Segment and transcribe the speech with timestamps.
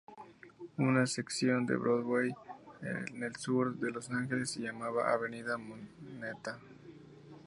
[0.77, 2.33] Una sección de Broadway
[2.81, 6.57] en el Sur de Los Ángeles se llamaba Avenida Moneta.